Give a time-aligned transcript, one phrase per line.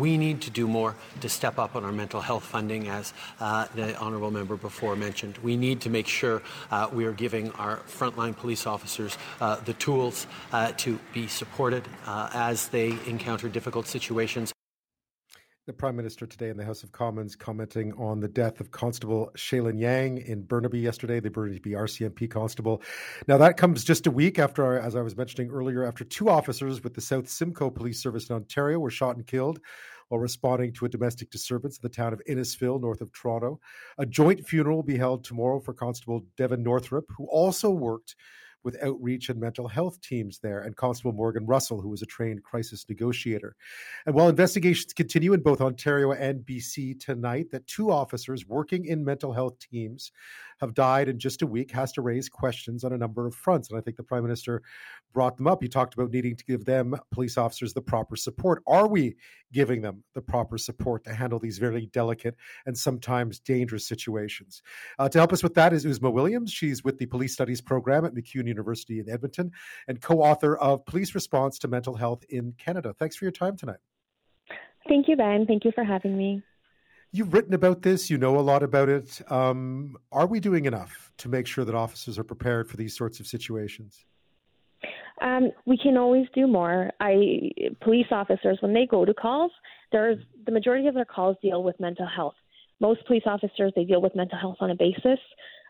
[0.00, 3.66] We need to do more to step up on our mental health funding, as uh,
[3.74, 5.36] the honourable member before mentioned.
[5.42, 9.74] We need to make sure uh, we are giving our frontline police officers uh, the
[9.74, 14.54] tools uh, to be supported uh, as they encounter difficult situations.
[15.66, 19.30] The Prime Minister today in the House of Commons commenting on the death of Constable
[19.36, 22.80] Shaelyn Yang in Burnaby yesterday, the Burnaby RCMP constable.
[23.28, 26.82] Now, that comes just a week after, as I was mentioning earlier, after two officers
[26.82, 29.60] with the South Simcoe Police Service in Ontario were shot and killed
[30.08, 33.60] while responding to a domestic disturbance in the town of Innisfil, north of Toronto.
[33.98, 38.16] A joint funeral will be held tomorrow for Constable Devon Northrup, who also worked
[38.62, 42.42] with outreach and mental health teams there, and Constable Morgan Russell, who was a trained
[42.42, 43.56] crisis negotiator.
[44.06, 49.04] And while investigations continue in both Ontario and BC tonight, that two officers working in
[49.04, 50.12] mental health teams
[50.60, 53.70] have died in just a week has to raise questions on a number of fronts.
[53.70, 54.62] And I think the Prime Minister
[55.12, 55.62] brought them up.
[55.62, 58.62] He talked about needing to give them, police officers, the proper support.
[58.66, 59.16] Are we
[59.52, 64.62] giving them the proper support to handle these very delicate and sometimes dangerous situations?
[64.98, 66.52] Uh, to help us with that is Uzma Williams.
[66.52, 69.50] She's with the Police Studies Program at MacEwan University in Edmonton
[69.88, 72.94] and co author of Police Response to Mental Health in Canada.
[72.98, 73.78] Thanks for your time tonight.
[74.88, 75.46] Thank you, Ben.
[75.46, 76.42] Thank you for having me.
[77.12, 79.20] You've written about this, you know a lot about it.
[79.30, 83.18] Um, are we doing enough to make sure that officers are prepared for these sorts
[83.18, 84.04] of situations?
[85.20, 86.90] Um, we can always do more.
[87.00, 87.50] I
[87.82, 89.50] police officers when they go to calls,
[89.92, 92.36] there's the majority of their calls deal with mental health.
[92.80, 95.18] Most police officers they deal with mental health on a basis.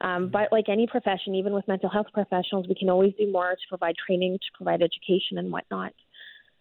[0.00, 0.30] Um, mm-hmm.
[0.32, 3.68] but like any profession, even with mental health professionals, we can always do more to
[3.68, 5.92] provide training, to provide education, and whatnot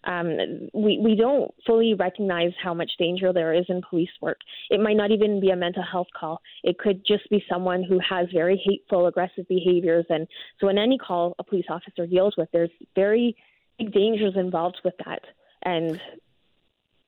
[0.08, 4.40] um, we we don't fully recognize how much danger there is in police work.
[4.70, 6.42] It might not even be a mental health call.
[6.64, 10.06] It could just be someone who has very hateful, aggressive behaviors.
[10.10, 10.28] And
[10.60, 13.36] so, in any call a police officer deals with, there's very
[13.78, 15.22] big dangers involved with that.
[15.64, 16.00] And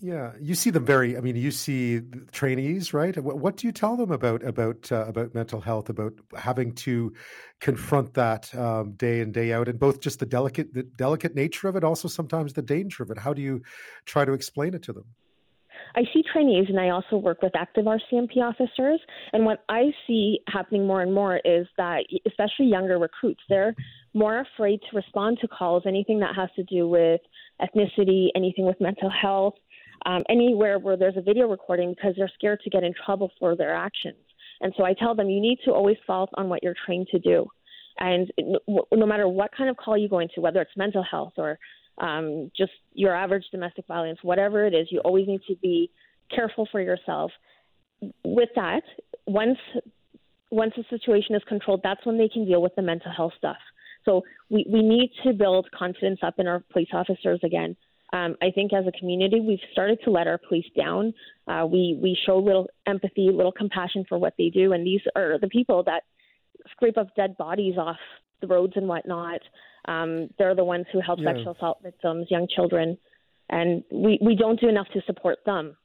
[0.02, 1.18] yeah, you see them very.
[1.18, 3.18] I mean, you see trainees, right?
[3.22, 7.14] What, what do you tell them about about uh, about mental health, about having to
[7.60, 11.68] confront that um, day in day out, and both just the delicate the delicate nature
[11.68, 13.18] of it, also sometimes the danger of it.
[13.18, 13.62] How do you
[14.06, 15.04] try to explain it to them?
[15.96, 19.02] I see trainees, and I also work with active RCMP officers.
[19.34, 23.76] And what I see happening more and more is that, especially younger recruits, they're
[24.14, 27.22] more afraid to respond to calls, anything that has to do with
[27.62, 29.56] ethnicity, anything with mental health
[30.06, 33.56] um, anywhere where there's a video recording because they're scared to get in trouble for
[33.56, 34.18] their actions.
[34.62, 37.20] And so I tell them you need to always follow on what you're trained to
[37.20, 37.48] do.
[38.00, 38.32] And
[38.68, 41.60] no, no matter what kind of call you go into, whether it's mental health or
[41.98, 45.90] um, just your average domestic violence, whatever it is, you always need to be
[46.34, 47.32] careful for yourself.
[48.24, 48.84] With that,
[49.26, 49.58] once
[50.52, 53.58] once the situation is controlled, that's when they can deal with the mental health stuff.
[54.06, 57.76] So we, we need to build confidence up in our police officers again.
[58.12, 61.14] Um, I think as a community, we've started to let our police down.
[61.48, 65.38] Uh, we we show little empathy, little compassion for what they do, and these are
[65.40, 66.04] the people that
[66.72, 67.98] scrape up dead bodies off
[68.42, 69.42] the roads and whatnot.
[69.86, 71.34] Um, they're the ones who help yeah.
[71.34, 72.98] sexual assault victims, young children,
[73.50, 75.78] and we we don't do enough to support them.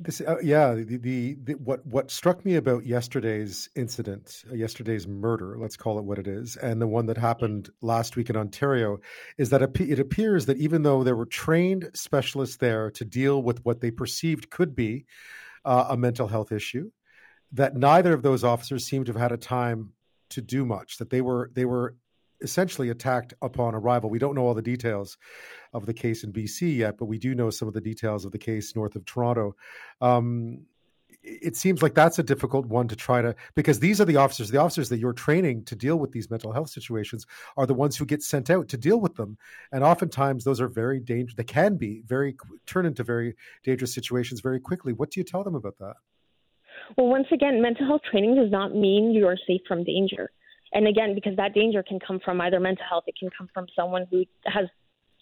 [0.00, 5.08] This, uh, yeah, the, the, the, what what struck me about yesterday's incident, uh, yesterday's
[5.08, 8.36] murder, let's call it what it is, and the one that happened last week in
[8.36, 9.00] Ontario,
[9.38, 13.64] is that it appears that even though there were trained specialists there to deal with
[13.64, 15.04] what they perceived could be
[15.64, 16.92] uh, a mental health issue,
[17.50, 19.94] that neither of those officers seemed to have had a time
[20.30, 20.98] to do much.
[20.98, 21.96] That they were they were
[22.40, 24.10] essentially attacked upon arrival.
[24.10, 25.18] We don't know all the details
[25.72, 28.32] of the case in BC yet, but we do know some of the details of
[28.32, 29.54] the case north of Toronto.
[30.00, 30.66] Um,
[31.22, 34.50] it seems like that's a difficult one to try to because these are the officers
[34.50, 37.26] the officers that you're training to deal with these mental health situations
[37.56, 39.36] are the ones who get sent out to deal with them
[39.72, 43.34] and oftentimes those are very dangerous they can be very turn into very
[43.64, 45.96] dangerous situations very quickly what do you tell them about that
[46.96, 50.30] well once again mental health training does not mean you are safe from danger
[50.72, 53.66] and again, because that danger can come from either mental health, it can come from
[53.74, 54.66] someone who has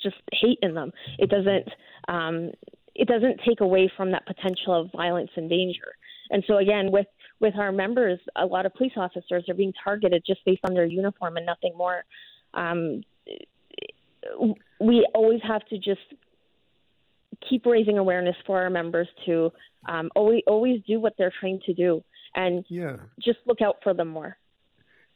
[0.02, 0.90] just hate in them.
[1.18, 1.68] It doesn't
[2.08, 2.50] um,
[2.94, 5.94] it doesn't take away from that potential of violence and danger.
[6.30, 7.06] And so again, with
[7.40, 10.86] with our members, a lot of police officers are being targeted just based on their
[10.86, 12.04] uniform and nothing more.
[12.54, 13.02] Um,
[14.80, 16.00] we always have to just
[17.48, 19.52] keep raising awareness for our members to
[19.88, 22.02] um, always always do what they're trained to do
[22.34, 22.96] and yeah.
[23.20, 24.36] just look out for them more.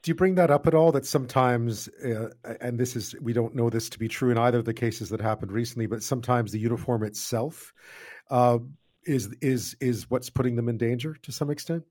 [0.03, 0.93] Do you bring that up at all?
[0.93, 2.31] That sometimes, uh,
[2.61, 5.11] and this is, we don't know this to be true in either of the cases
[5.11, 7.75] that happened recently, but sometimes the uniform itself
[8.31, 8.59] uh,
[9.05, 11.85] is is is what's putting them in danger to some extent.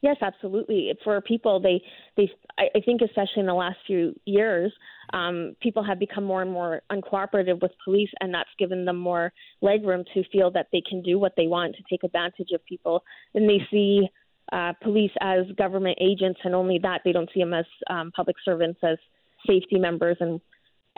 [0.00, 0.92] Yes, absolutely.
[1.02, 1.82] For people, they
[2.16, 4.72] they I think especially in the last few years,
[5.12, 9.32] um, people have become more and more uncooperative with police, and that's given them more
[9.62, 13.02] legroom to feel that they can do what they want to take advantage of people.
[13.34, 14.08] And they see
[14.52, 18.36] uh, police as government agents, and only that they don't see them as um, public
[18.44, 18.98] servants, as
[19.46, 20.40] safety members, and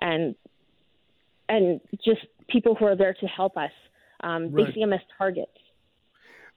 [0.01, 0.35] and
[1.49, 3.71] and just people who are there to help us.
[4.23, 4.67] Um, right.
[4.67, 5.51] They see them as targets.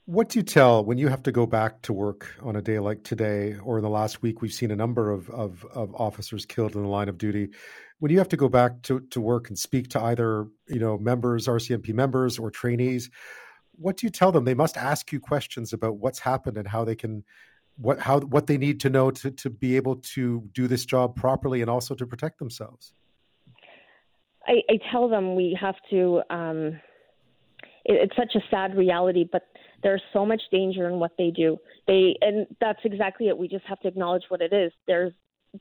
[0.05, 2.77] What do you tell when you have to go back to work on a day
[2.79, 6.45] like today, or in the last week, we've seen a number of, of, of, officers
[6.45, 7.51] killed in the line of duty.
[7.99, 10.97] When you have to go back to, to work and speak to either you know
[10.97, 13.09] members, RCMP members, or trainees,
[13.75, 14.45] what do you tell them?
[14.45, 17.23] They must ask you questions about what's happened and how they can
[17.77, 21.15] what how what they need to know to to be able to do this job
[21.15, 22.93] properly and also to protect themselves.
[24.45, 26.21] I, I tell them we have to.
[26.29, 26.79] Um,
[27.85, 29.43] it, it's such a sad reality, but
[29.81, 31.57] there's so much danger in what they do.
[31.87, 33.37] They and that's exactly it.
[33.37, 34.71] We just have to acknowledge what it is.
[34.87, 35.13] There's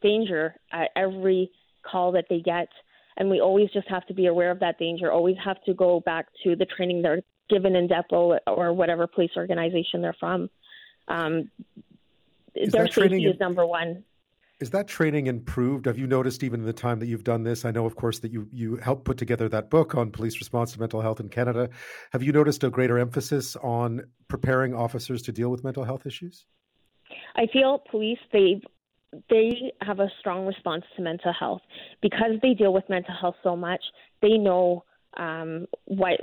[0.02, 1.50] danger at every
[1.90, 2.68] call that they get,
[3.16, 5.10] and we always just have to be aware of that danger.
[5.10, 7.22] Always have to go back to the training they're
[7.52, 10.48] given in depot or whatever police organization they're from.
[11.08, 11.50] Um,
[12.54, 14.04] their safety is number one.
[14.60, 15.86] Is that training improved?
[15.86, 17.64] Have you noticed even in the time that you've done this?
[17.64, 20.72] I know, of course, that you you helped put together that book on police response
[20.72, 21.68] to mental health in Canada.
[22.12, 26.46] Have you noticed a greater emphasis on preparing officers to deal with mental health issues?
[27.34, 28.62] I feel police they
[29.28, 31.62] they have a strong response to mental health
[32.00, 33.82] because they deal with mental health so much.
[34.20, 34.84] They know
[35.16, 36.20] um, what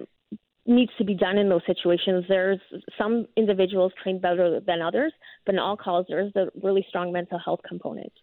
[0.69, 2.25] needs to be done in those situations.
[2.29, 2.59] There's
[2.97, 5.11] some individuals trained better than others,
[5.45, 8.13] but in all calls, there's a really strong mental health component.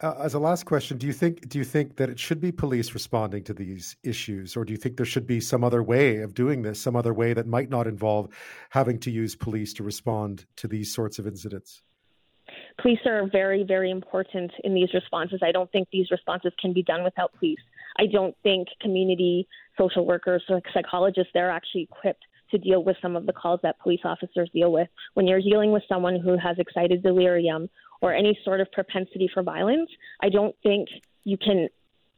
[0.00, 2.50] Uh, as a last question, do you think do you think that it should be
[2.50, 6.18] police responding to these issues, or do you think there should be some other way
[6.18, 8.28] of doing this, some other way that might not involve
[8.70, 11.82] having to use police to respond to these sorts of incidents?
[12.80, 15.40] Police are very, very important in these responses.
[15.40, 17.60] I don't think these responses can be done without police.
[17.98, 19.48] I don't think community
[19.78, 23.78] social workers or psychologists they're actually equipped to deal with some of the calls that
[23.80, 24.88] police officers deal with.
[25.14, 27.68] When you're dealing with someone who has excited delirium
[28.00, 29.90] or any sort of propensity for violence,
[30.22, 30.88] I don't think
[31.24, 31.68] you can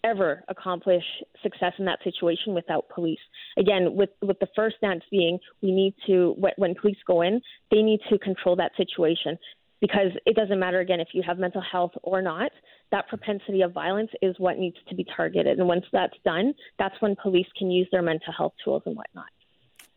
[0.03, 1.05] ever accomplish
[1.43, 3.19] success in that situation without police.
[3.57, 7.41] Again, with with the first stance being we need to when police go in,
[7.71, 9.39] they need to control that situation
[9.81, 12.51] because it doesn't matter again if you have mental health or not.
[12.91, 16.95] That propensity of violence is what needs to be targeted, and once that's done, that's
[17.01, 19.27] when police can use their mental health tools and whatnot.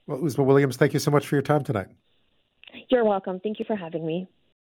[0.08, 1.88] Well, Uzma Williams, thank you so much for your time tonight.
[2.90, 3.40] You're welcome.
[3.40, 4.28] Thank you for having me.